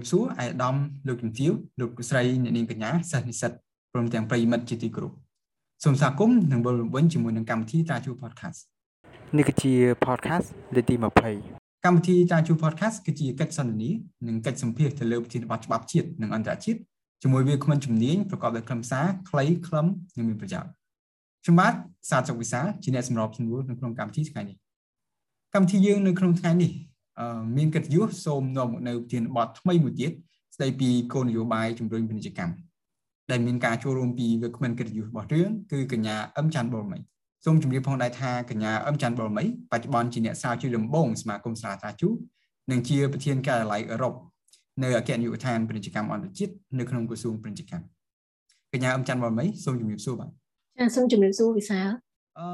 [0.00, 0.76] សូមជម្រាបសួរអាយដាម
[1.08, 3.52] លោកជំទាវលោកស្រីអ្នកនាងកញ្ញាសិស្សនិស្សិត
[3.92, 5.12] ព្រមទាំងប្រិយមិត្តជាទីគោរព
[5.84, 8.58] សូមស្វាគមន៍និងវិលវិញជាមួយនឹងកម្មវិធីតាជូ podcast
[9.36, 9.72] នេះគឺជា
[10.04, 10.94] podcast លេខទី
[11.38, 13.90] 20កម្មវិធីតាជូ podcast គឺជាកិច្ចសន្ទនា
[14.26, 16.80] និងកិច្ចសម្ភាសទៅលើវិធានបទច្បាប់ជាតិនិងអន្តរជាតិ
[17.22, 19.86] ជាមួយវាគ្មិនជំនាញប្រកបដោយខ្លឹមសារខ្លីខ្លឹម
[20.16, 20.70] និងមានប្រយោជន៍
[21.42, 21.72] ខ្ញុំបាទ
[22.10, 24.56] សាទសុកវិសាជាអ្នកសម្របសម្រួលនៅក្នុងកម្មវិធីថ្ងៃនេះ
[25.54, 26.72] កម្មវិធីយើងនៅក្នុងថ្ងៃនេះ
[27.56, 30.12] មានកិត្តិយសសូមនាំមកនៅប្រធានបទថ្មីមួយទៀត
[30.56, 32.54] ស្ដីពីគោលនយោបាយជំរុញពាណិជ្ជកម្ម
[33.30, 36.98] ដែលមានការចូលរួមពីវាគ្មិនកិត្តិយសរបស់រឿងគឺកញ្ញាអឹមច័ន្ទបុលមី
[37.44, 42.08] សូមជម្រាបផងដែរថាកញ្ញាអឹមច័ន្ទបុលមីបច្ចុប្បន្នជាអ្នកស្រាវជ្រាវដំបូងសមាគមស្រាវជ្រាវជូ
[42.70, 44.14] និងជាប្រធានការិយាល័យអឺរ៉ុប
[44.82, 47.84] នៅអគ្គនាយកដ្ឋានពាណិជ្ជកម្មអន្តរជាតិនៅក្នុងក្រសួងពាណិជ្ជកម្ម
[48.72, 50.30] កញ្ញាអឹមច័ន្ទបុលមីសូមជម្រាបសួរបាទ
[50.78, 51.88] ចាសូមជម្រាបសួរវិសាល
[52.38, 52.44] អឺ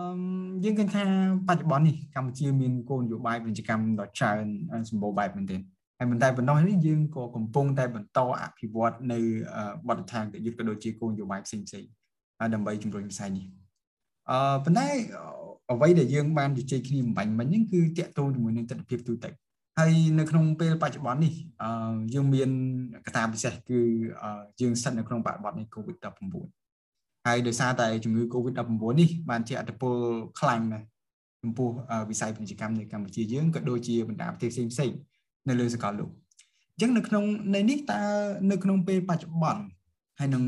[0.64, 1.02] យើងឃើញថា
[1.48, 4.44] បច្ចុប្បន្ននេះកម្ពុជាមានគោលនយោបាយពាណិជ្ជកម្មដ៏ច្រើន
[4.90, 5.60] សម្បូរបែបមែនទែន
[5.98, 9.18] ហើយមិនតែប៉ុណ្ណោះនេះយើងក៏កំពុងតែបន្តអភិវឌ្ឍនៅ
[9.88, 11.84] បទដ្ឋានយុទ្ធក៏ដូចជាគោលនយោបាយផ្សេងផ្សេង
[12.54, 13.46] ដើម្បីជំរុញវិស័យនេះ
[14.30, 14.88] អឺប៉ុន្តែ
[15.72, 19.30] អ្វីដែលយើងបានជជែកគ្នាបំបញ្ញមិញហ្នឹងគឺតកតងជាមួយនឹងទស្សនវិជ្ជាទូទៅ
[19.78, 22.50] ហើយនៅក្នុងពេលបច្ចុប្បន្ននេះអឺយើងមាន
[23.06, 23.80] កត្តាពិសេសគឺ
[24.60, 26.65] យើងស្ថិតនៅក្នុងបរិបទនៃ COVID-19
[27.26, 29.94] ហើយដោយសារតែជំងឺ Covid-19 នេះបានជាអត្តពល
[30.40, 30.86] ខ្លាំងណាស់
[31.42, 31.68] ចំពោះ
[32.10, 34.90] វិស័យពាណិជ្ជកម្មនៅកម្ពុជាយើងក៏ដូចជាបណ្ដាប្រទេសផ្សេងផ្សេង
[35.48, 36.10] នៅលើសកលលោក
[36.72, 38.00] អញ្ចឹងនៅក្នុងនៃនេះតើ
[38.50, 39.62] នៅក្នុងពេលបច្ចុប្បន្ន
[40.18, 40.44] ហើយនឹង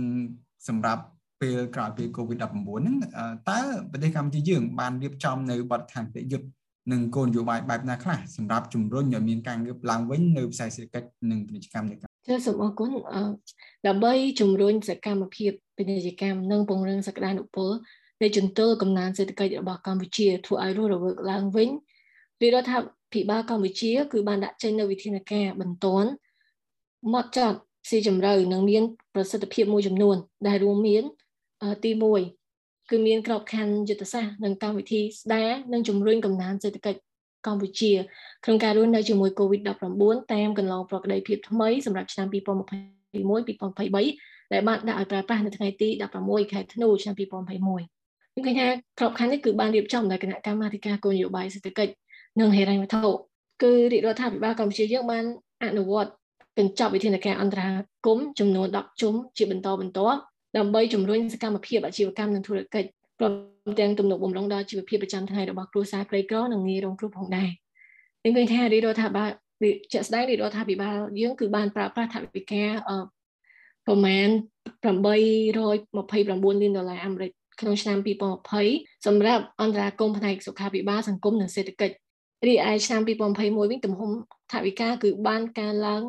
[0.69, 1.03] សម្រាប់
[1.41, 2.97] ពេលក្រោយពេល Covid-19 ហ្នឹង
[3.51, 6.47] តើប្រទេសកម្ពុជាយើងបានរៀបចំនៅបទដ្ឋានកិច្ចយុទ្ធ
[6.93, 12.91] និងគោលនយោបាយបែបណាខ្លះសម្រាប់ជំរុញឲ្យមានការងើបឡើងវិញនៅវិស័យសេដ្ឋកិច្ចនិងពាណិជ្ជកម្មនៅ ចាសូមអរគុណ
[13.87, 17.71] ដើម្បីជំរុញសកម្មភាពពាណិជ្ជកម្មនិងពង្រឹងសក្តានុពល
[18.23, 21.69] នៃជំទល់កំណើនសេដ្ឋកិច្ចរបស់កម្ពុជាធ្វើឲ្យរស់រវើកឡើងវិញ
[22.41, 22.79] រាជរដ្ឋា
[23.13, 26.11] ភិបាលកម្ពុជា គឺបានដាក់ចេញនូវវិធានការបន្ទាន់
[27.13, 27.59] ម៉ត់ចត់
[27.89, 28.83] ស៊ីជម្រៅនិងមាន
[29.15, 31.05] ប្រសិទ្ធភាពមួយចំនួន ដែលរួមមាន
[31.85, 31.91] ទី
[32.41, 37.01] 1គឺមានក្របខ័ណ្ឌយុទ្ធសាស្ត្រនិងកម្មវិធីស្ដារនិងជំរុញកំណើនសេដ្ឋកិច្ច
[37.47, 37.93] កម្ពុជា
[38.45, 45.89] ក្នុងការរស់នៅជាមួយ COVID-19 តាមកន្លងប្រក្តីភាពថ្មីសម្រាប់ឆ្នាំ2021-2023ដែលបានដាក់ឲ្យប្រើប្រាស់នៅថ្ងៃទី
[46.21, 48.67] 16ខែធ្នូឆ្នាំ2021ខ្ញុំឃើញថា
[48.99, 51.93] ក្របខ័ណ្ឌនេះគឺបានរៀបចំដោយគណៈកម្មាធិការគោលនយោបាយសេដ្ឋកិច្ច
[52.41, 53.11] និងហិរញ្ញវត្ថុ
[53.63, 55.25] គឺរាជរដ្ឋាភិបាលកម្ពុជាយើងបាន
[55.65, 56.13] អនុវត្ត
[56.59, 57.69] កញ្ចប់វិធានការអន្តរា
[58.07, 60.19] គមចំនួន10ជុំជាបន្តបន្ទាប់
[60.57, 62.89] ដើម្បីជំរុញសកម្មភាពអាជីវកម្មនិងធុរកិច្ច
[63.19, 63.33] ព្រម
[63.79, 67.49] ទាំងទំនុកបំរុងដល់ជីវភាពប្រចាំថ្ងៃរបស់គ្រួសារក្រីក្រនិងងាយរងគ្រោះផងដែរ
[68.21, 69.31] ខ្ញុំឃើញថារាជរដ្ឋាភិបាល
[69.93, 72.65] ជាក់ស្ដែងរាជរដ្ឋាភិបាលយើងគឺបានប្រើប្រាស់ថវិកា
[73.87, 74.29] ប្រមាណ
[74.85, 77.31] 829លានដុល្លារអាមេរិក
[77.61, 77.99] ក្នុងឆ្នាំ
[78.57, 81.95] 2020សម្រាប់អន្តរាគមផ្នែកសុខាភិបាលសង្គមនិងសេដ្ឋកិច្ច
[82.47, 84.11] រីឯឆ្នាំ2021វិញទំហំ
[84.53, 86.03] ថវិកាគឺបានកើនឡើង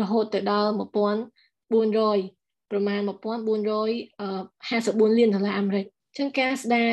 [0.00, 6.88] រហូតទៅដល់1400ប្រមាណ1454លានដុល្លារអាមេរិក ចឹងការស្ដារ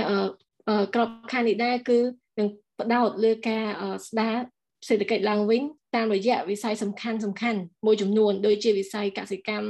[0.95, 1.99] ក្របខ័ណ្ឌនេះដែរគឺ
[2.39, 2.47] នឹង
[2.79, 3.65] ផ្ដោតលើការ
[4.07, 4.35] ស្ដារ
[4.87, 5.61] សេដ្ឋកិច្ចឡើងវិញ
[5.95, 9.67] តាមរយៈវិស័យសំខាន់សំខាន់មួយចំនួនដូចជាវិស័យកសិកម្ម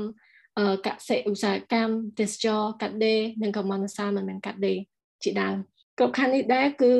[0.85, 4.77] កសិឧស្សាហកម្មទេសចរកាត់ដេរនិងកម្មន្តសាមិនមែនកាត់ដេរ
[5.23, 5.55] ជាដើម
[5.97, 6.91] ក្របខ័ណ្ឌនេះដែរគឺ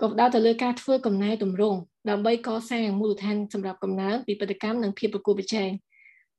[0.00, 1.78] ក៏ផ្ដោតទៅលើការធ្វើកំណែតម្រង់
[2.10, 5.70] ដើម្បីកសាងមូលដ្ឋានសម្រាប់កំណើនពីបដកម្មនិងភាពប្រកួតប្រជែង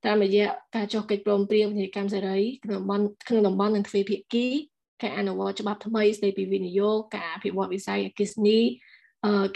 [0.05, 4.47] តាមរយៈការចុះកិច្ចព្រមព្រៀងពាណិជ្ជកម្មសេរីក្នុងតំបន់ក្នុងតំបន់និងទ្វេភាគី
[5.03, 8.59] ការអនុវត្តច្បាប់ថ្មីស្តីពីវិនិយោគការអភិវឌ្ឍវិស័យអគិសនី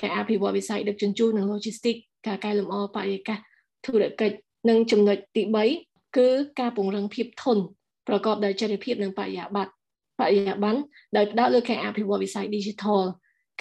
[0.02, 3.40] ការអភិវឌ្ឍវិស័យដឹកជញ្ជូននិង logistics ការកែលម្អបរិយាកាស
[3.86, 4.38] ធុរកិច្ច
[4.70, 5.44] និងចំណុចទី
[5.80, 6.28] 3គឺ
[6.60, 7.64] ការពង្រឹងភាពធន់
[8.08, 9.72] ប្រកបដោយចីរភាពនិងបរិយាប័ន្ន
[10.20, 10.80] បរិយាបន្ន
[11.18, 13.02] ដោយផ្ដោតលើការអភិវឌ្ឍវិស័យ digital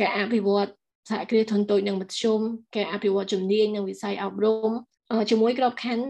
[0.00, 0.68] ការអភិវឌ្ឍ
[1.08, 2.41] សហគ្រាសធុនតូចនិងមធ្យម
[2.76, 4.70] ការអភិវឌ្ឍជំនាញនិងវិស័យអប់រំ
[5.30, 6.04] ជាមួយក្របខ័ណ្ឌ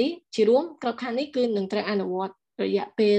[0.00, 3.18] នេះជារួមក្របខ័ណ្ឌនេះគឺនឹងត្រូវអនុវត្ត រយៈពេល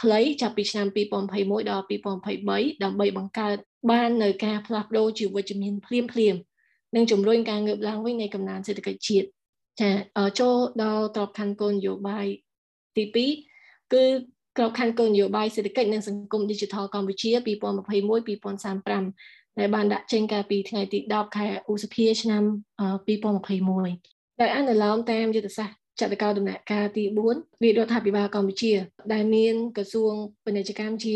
[0.00, 3.56] ខ្លីចាប់ពីឆ្នាំ2021ដល់2023ដើម្បីបង្កើត
[3.90, 6.34] បាននៅការផ្លាស់ប្ដូរជីវវិជ្ជមានភ្លាមភ្លាម
[6.96, 9.26] និងជំរុញការងើបឡើងវិញនៃកំណើនសេដ្ឋកិច្ចជាតិ
[9.80, 9.90] ចា
[10.40, 12.26] ចូលដល់ក្របខ័ណ្ឌគោលនយោបាយ
[12.96, 13.04] ទី
[13.52, 14.04] 2គឺ
[14.56, 22.42] ក្របខ័ណ្ឌគោលនយោបាយសេដ្ឋកិច្ចនិងសង្គម Digital កម្ពុជា2021-2035ដែលបានដាក់ចេញកាលពីថ្ងៃទី10ខែឧសភាឆ្នាំ
[23.06, 28.72] 2021ដោយអនុលោមតាមយុទ្ធសាស្ត្រ ចតកោដំណាក់កាលទី4រាជរដ្ឋាភិបាលកម្ពុជា
[29.12, 30.12] ដែលមានក្រសួង
[30.44, 31.14] ពាណិជ្ជកម្មជា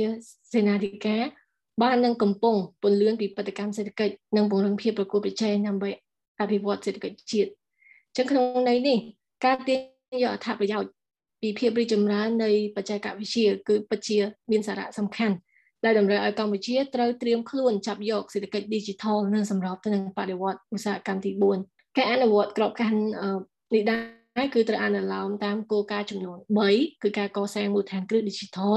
[0.52, 1.22] សេនាធិការ
[1.82, 5.90] បាននឹងកំពុងពន្លឿនពីបដកម្មសេដ្ឋកិច្ចនិងពង្រឹងភាពប្រកួតប្រជែងដើម្បី
[6.40, 7.50] អភិវឌ្ឍសេដ្ឋកិច្ចជាតិ
[8.16, 8.98] ចឹងក្នុងន័យនេះ
[9.44, 10.90] ការទាញយកអត្ថប្រយោជន៍
[11.42, 14.18] ពីភាពរីកចម្រើននៃបច្ចេកវិទ្យាគឺពិតជា
[14.50, 15.36] មានសារៈសំខាន់
[15.84, 21.30] ដែលតម្រូវឲ្យកម្ពុជាត្រូវត្រៀមខ្លួនចាប់យកសេដ្ឋកិច្ច Digital និងសម្របទៅនឹងបដិវត្តឧស្សាហកម្មទី
[21.64, 23.00] 4ការអនុវត្តក្របខ័ណ្ឌ
[23.74, 24.23] នេះដែរ
[24.54, 26.38] គឺត្រូវអនុលោមតាមគោលការណ៍ចំនួន
[26.70, 28.74] 3គឺការកសាងមូលដ្ឋានគ្រឹះ digital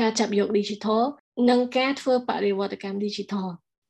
[0.00, 1.02] ការចាប់យក digital
[1.50, 3.46] និងការធ្វើបរិវត្តកម្ម digital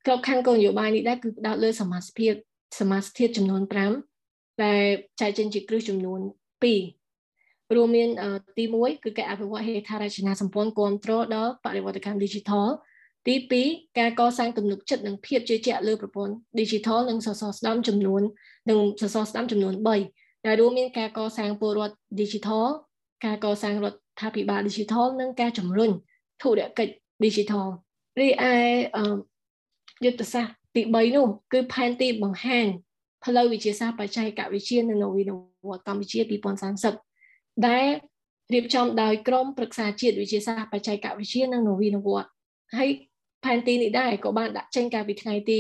[0.07, 2.35] ក្របខ័ណ្ឌគោលនយោបាយនេះដែរគឺផ្ដោតលើសមាជិក
[2.81, 3.63] សមាជិកចំនួន
[4.13, 4.85] 5ដែល
[5.21, 6.21] ចែកចេញជាគ្រឹះចំនួន
[6.97, 8.09] 2រួមមាន
[8.57, 12.67] ទី1គឺការអភិវឌ្ឍហេដ្ឋារចនាសម្ព័ន្ធគ្រប់គ្រងដល់បរិវត្តកម្ម digital
[13.27, 13.35] ទី
[13.67, 18.23] 2ការកសាងទំនុកចិត្តនិងភាពជឿជាក់លើប្រព័ន្ធ digital និងសសរស្តម្ភចំនួន
[18.71, 22.67] និងសសរស្តម្ភចំនួន3 ដែលរួមមានការកសាងពលរដ្ឋ digital
[23.25, 25.91] ការកសាងរដ្ឋាភិបាល digital និងការជំរុញ
[26.43, 26.93] ធុរកិច្ច
[27.25, 27.67] digital
[28.21, 28.55] រីឯ
[30.05, 32.67] យុទ្ធសាស្ត្រទី3នោះគឺផែនទីបង្ហាញ
[33.25, 35.35] ផ្លូវវិទ្យាសាស្ត្របច្ចេកវិទ្យានិងនវានុ
[35.69, 36.21] វត្តន៍កម្ពុជា
[36.93, 37.87] 2030ដែល
[38.55, 42.31] រៀបចំដោយក្រមប្រឹក្សាជាតិវិទ្យាសាស្ត្របច្ចេកវិទ្យានិងនវានុវត្តន៍
[42.77, 42.91] ហើយ
[43.45, 45.59] ផែនទីនេះដែរក៏បានដាក់ចេញកាលពីថ្ងៃទី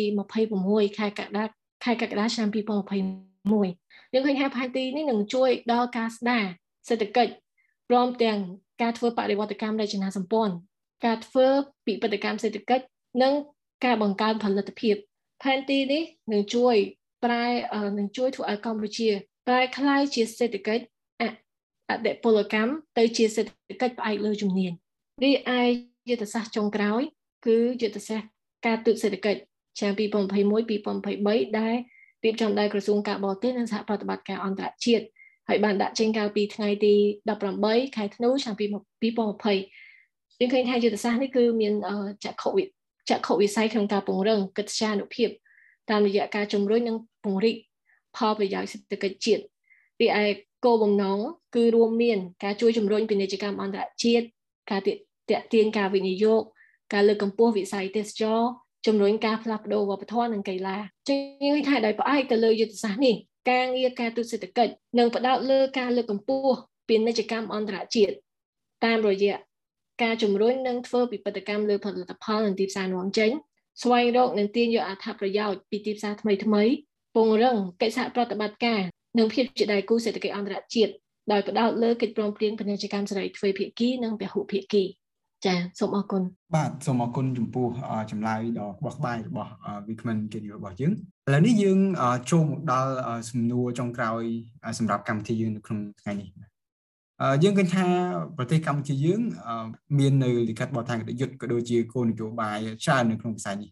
[0.48, 1.44] 26ខែកក្កដា
[1.84, 3.38] ខែកក្កដាឆ្នាំ2021
[4.12, 6.44] យើងឃើញថាផែនទីនេះនឹងជួយដល់ការស្ដារ
[6.88, 7.32] សេដ្ឋកិច្ច
[7.88, 8.38] ព្រមទាំង
[8.82, 10.54] ការធ្វើបដិវត្តកម្មរចនាសម្ព័ន្ធ
[11.06, 11.46] ការធ្វើ
[11.86, 12.84] ពិពិធកម្មសេដ្ឋកិច្ច
[13.22, 13.32] និង
[13.84, 14.94] ការបង្កើនផលិតភាព
[15.42, 16.02] ផែនទីនេះ
[16.32, 16.76] នឹងជួយ
[17.24, 17.44] ប្រែ
[17.98, 19.08] នឹងជួយធ្វើឲ្យកម្ពុជា
[19.46, 20.84] ប្រែក្លាយជាសេដ្ឋកិច្ច
[21.90, 24.72] អតិពលកម្មទៅជាសេដ្ឋកិច្ចផ្អែកលើជំនាញ
[25.22, 25.62] រីឯ
[26.08, 27.02] យុទ្ធសាស្ត្រចុងក្រោយ
[27.46, 28.28] គឺយុទ្ធសាស្ត្រ
[28.66, 29.40] ការទូតសេដ្ឋកិច្ច
[29.78, 31.74] ឆ្នាំ2021-2023ដែល
[32.25, 35.05] រៀបចំដោយក្រសួងការបរទេសនិងសហប្រតិបត្តិការអន្តរជាតិ
[35.49, 36.94] ហើយបានដាក់ចេញកាលពីថ្ងៃទី
[37.44, 38.62] 18ខែធ្នូឆ្នាំ2020
[40.41, 41.73] យើងឃើញថាយុទ្ធសាស្ត្រនេះគឺមាន
[42.25, 42.65] ចក្ខុវិ
[43.11, 45.29] ចក្ខុវិស័យក្នុងការពង្រឹងកិត្យានុភាព
[45.91, 47.56] តាមរយៈការជំរុញនិងពង្រីក
[48.17, 49.43] ផលប្រយោជន៍សេដ្ឋកិច្ចជាតិ
[50.00, 50.25] រីឯ
[50.65, 51.19] គោលបំណង
[51.55, 54.26] គឺរួមមានការជួយជំរុញពាណិជ្ជកម្មអន្តរជាតិ
[54.70, 56.43] ការទាក់ទាញការវិនិយោគ
[56.93, 58.41] ការលើកកម្ពស់វិស័យទេសចរ
[58.86, 60.76] ជំរុញការផ្លាស់ប្ដូរវប្បធម៌និងកីឡា
[61.08, 63.14] ចឹងយើងថាដោយផ្អែកទៅលើយុទ្ធសាស្ត្រនេះ
[63.50, 66.56] ការងារការទូតសេដ្ឋកិច្ចនឹងផ្ដោតលើការលើកកម្ពស់
[66.88, 68.14] ពាណិជ្ជកម្មអន្តរជាតិ
[68.84, 69.36] តាមរយៈ
[70.02, 73.30] ការជំរុញនិងធ្វើពិពិធកម្មលើផលិតផលនិងទីផ្សារនាំចេញ
[73.82, 76.62] ស្វែងរកនិងទាញយកអត្ថប្រយោជន៍ពីទីផ្សារថ្មីថ្មី
[77.14, 78.81] ពង្រឹងកិច្ចសហប្រតិបត្តិការ
[79.19, 80.92] និងភាពជាដៃគូសេដ្ឋកិច្ចអន្តរជាតិ
[81.32, 84.84] ដោយផ្ដោតលើកិច្ចព្រមព្រៀងពាណិជ្ជកម្មសេរីទ្វេភាគីនិងពហុភាគី
[85.46, 86.23] ចាសូមអរគុណ
[86.55, 87.67] បាទសូមអរគុណចំពោះ
[88.11, 89.50] ចម្លើយដ៏ក្បោះក្បាយរបស់
[89.88, 91.79] វិក្កាមិនកិត្តិយសរបស់យើងឥឡូវនេះយើង
[92.31, 92.93] ចូលមកដល់
[93.31, 94.23] សំណួរចុងក្រោយ
[94.79, 96.29] សម្រាប់កម្មវិធីយើងនៅក្នុងថ្ងៃនេះ
[97.43, 97.85] យើងឃើញថា
[98.37, 99.20] ប្រទេសកម្ពុជាយើង
[99.99, 103.70] មាននៅលិខិតបទដ្ឋានគតិយុត្តក៏ដូចជាគោលនយោបាយច្រើននៅក្នុងវិស័យនេះ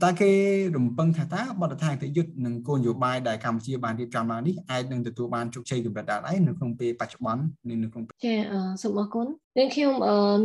[0.00, 0.30] តើគេ
[0.76, 7.42] រំពឹងថាតើបទដ្ឋានគតិយុត្តនិងគោលនយោបាយដែលកម្ពុជាបានរៀបចំឡើងនេះអាចនឹងទទួលបានជោគជ័យកម្រិតដល់ឯនៅក្នុងពេលបច្ចុប្បន្ន
[7.82, 8.34] នៅក្នុងចា
[8.82, 9.26] សូមអរគុណ
[9.58, 9.92] នឹងខ្ញុំ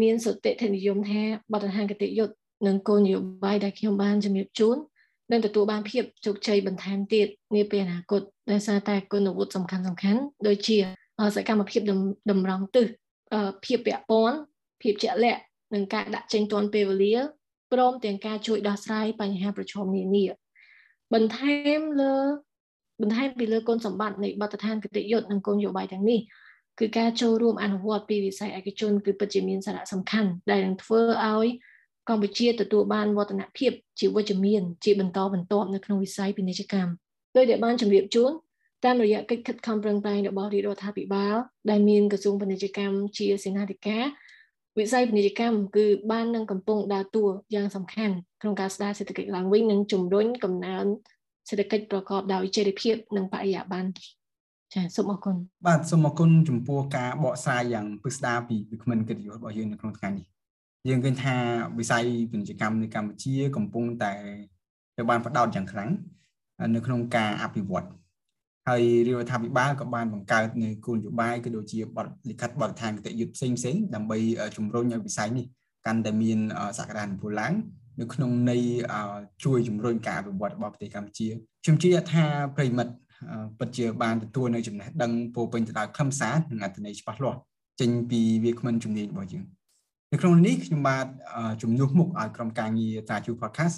[0.04, 1.22] មានសតិធនិយមថា
[1.52, 2.34] បទដ្ឋានគតិយុត្ត
[2.68, 4.78] និងគោលនយោបាយដែលខ្ញុំបានជំរាបជូន
[5.32, 8.22] នឹងទទួលបានភាពជោគជ័យបន្ថែមទៀតនាពេលអនាគត
[8.52, 10.78] ដោយសារតែគុណវុឌ្ឍសំខាន់សំខាន់ដូចជា
[11.36, 11.82] សកម្មភាព
[12.32, 12.86] តម្រង់ទិស
[13.66, 14.38] ភាពពាក់ព័ន្ធ
[14.82, 15.42] ភាពជាក់លាក់
[15.74, 17.16] និងការដាក់ចេញទាន់ពេលវេលា
[17.72, 20.25] ព្រមទាំងការជួយដោះស្រាយបញ្ហាប្រឈមនានា
[21.14, 22.16] បន្ថែមលើ
[23.02, 26.19] បន្ថែមពីលើគុណសម្បត្តិនៃបទដ្ឋានគតិយុត្តនិងគុណនយោបាយទាំងនេះ
[26.80, 31.47] គឺការចូលរួមអនុវត្តពីវិស័យឯកជនគឺពិតជាមានសារៈសំខាន់ដែលនឹងធ្វើឲ្យ
[32.09, 36.92] កម្ពុជាទទួលបានវឌ្ឍនភាពជាវិជ្ជមានជាបន្តបន្ទាប់នៅក្នុងវិស័យពាណិជ្ជកម្ម
[37.36, 38.31] ដោយដែលបានជម្រាបជូន
[38.86, 41.36] តាមរយៈកិច្ចខិតខំប្រឹងប្រែងរបស់រាជរដ្ឋាភិបាល
[41.69, 44.04] ដែលមានក្រសួងពាណិជ្ជកម្មជាសេនាធិការ
[44.80, 50.86] វិស័យពាណិជ្ជកម្មគឺបាននឹងកំពុងដើរតួយ៉ាងសំខាន់ក្នុងការស្ដារសេដ្ឋកិច្ចឡើងវិញនិងជំរុញកំណើន
[51.50, 53.92] សេដ្ឋកិច្ចប្រកបដោយចីរភាពនិងបរិយាបន្ន
[54.74, 55.36] ចាសូមអរគុណ
[55.68, 60.26] បាទសូមអរគុណចំពោះការបកស្រាយយ៉ាងពិស្ដារពីវិក្កាមិនកិត្តិយសរបស់យើងនៅក្នុងថ្ងៃនេះ
[60.88, 61.36] យើងឃើញថា
[61.80, 64.14] វិស័យពាណិជ្ជកម្មនៅកម្ពុជាកំពុងតែ
[64.96, 65.90] ត្រូវបានផ្ដោតយ៉ាងខ្លាំង
[66.76, 67.88] នៅក្នុងការអភិវឌ្ឍ
[68.68, 74.18] ហើយរាជរដ្ឋាភិបាលក៏បានបង្កើតនៅគោលនយោបាយក៏ដូចជាបទលិខិតបទដ្ឋានគតិយុត្តផ្សេងផ្សេងដើម្បី
[74.57, 75.45] ជំរុញឲ្យវិស័យនេះ
[75.86, 76.40] កាន់តែមាន
[76.78, 77.54] សក្តានុពលឡើង
[78.00, 78.64] នៅក្នុងន័យ
[79.44, 81.28] ជួយជំរុញការអភិវឌ្ឍរបស់ប្រទេសកម្ពុជា
[81.64, 82.94] ខ្ញុំជឿថាប្រិមិត្ត
[83.59, 87.40] ពិតជាបានទទួលនៅចំណេះដឹងពោពេញទៅដោយខ្លឹមសារនិងអត្ថន័យច្បាស់លាស់
[87.81, 89.45] ចេញពីវាគ្មិនជំនាញរបស់យើង
[90.12, 91.06] នៅក្នុងនេះខ្ញុំបាទ
[91.62, 93.78] ជំនួសមុខឲ្យក្រុមការងារតាជូ podcast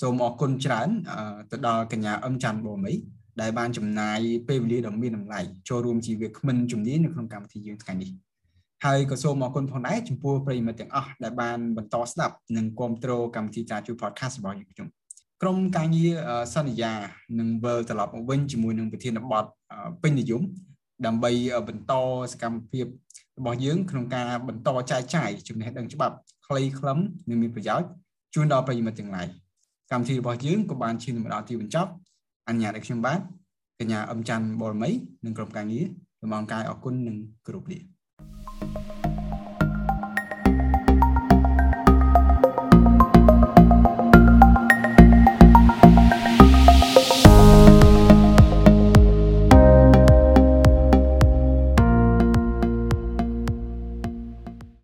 [0.00, 0.88] សូមអរគុណច្រើន
[1.50, 2.94] ទៅដល់កញ្ញាអឹមច័ន្ទបូមី
[3.40, 4.18] ដែលបានចំណាយ
[4.48, 8.10] ពេលវេលាដ៏មានតម្លៃចូលរួមជាវាគ្មិនជំនាញនៅក្នុងកម្មវិធីយើងថ្ងៃនេះ
[8.84, 14.88] ហើយក៏សូមអរគុណផងដែរចំពោះប្រិយមិត្តទាំងអស់ដែលបានបន្តស្ដាប់និងគ្រប់គ្រងកម្មវិធីចាជួយ podcast របស់យើងខ្ញុំ
[15.42, 16.12] ក្រុមការងារ
[16.54, 16.92] សន្យា
[17.38, 19.44] នឹងវិលត្រឡប់មកវិញជាមួយនឹងប្រធានបទ
[20.02, 20.42] ពេញនិយម
[21.06, 21.30] ដើម្បី
[21.68, 21.92] បន្ត
[22.32, 22.86] សកម្មភាព
[23.38, 26.14] របស់យើងក្នុងការបន្តចែកចាយចំណេះដឹងច្បាប់
[26.46, 27.88] ខ្លីខ្លឹមនិងមានប្រយោជន៍
[28.34, 29.26] ជូនដល់ប្រិយមិត្តទាំងឡាយ
[29.92, 31.90] កម្មវិធីរបស់យើងក៏បានឈានទៅដល់ទីបញ្ចប់
[32.50, 33.20] អញ្ញាតឲ្យខ្ញុំបាទ
[33.80, 34.90] កញ្ញាអឹមច័ន្ទបរមី
[35.24, 35.86] និងក្រុមការងារ
[36.22, 37.16] លំអរកាយអរគុណនិង
[37.46, 38.99] គោរពលា